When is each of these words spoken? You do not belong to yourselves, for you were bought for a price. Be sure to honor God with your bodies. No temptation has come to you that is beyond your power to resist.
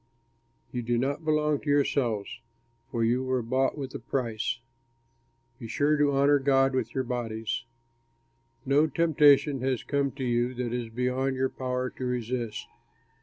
You 0.71 0.81
do 0.81 0.97
not 0.97 1.23
belong 1.23 1.59
to 1.59 1.69
yourselves, 1.69 2.39
for 2.89 3.03
you 3.03 3.23
were 3.23 3.43
bought 3.43 3.75
for 3.75 3.83
a 3.83 3.99
price. 3.99 4.57
Be 5.59 5.67
sure 5.67 5.95
to 5.95 6.13
honor 6.13 6.39
God 6.39 6.73
with 6.73 6.95
your 6.95 7.03
bodies. 7.03 7.65
No 8.65 8.87
temptation 8.87 9.61
has 9.61 9.83
come 9.83 10.09
to 10.13 10.23
you 10.23 10.55
that 10.55 10.73
is 10.73 10.89
beyond 10.89 11.35
your 11.35 11.49
power 11.49 11.91
to 11.91 12.03
resist. 12.05 12.65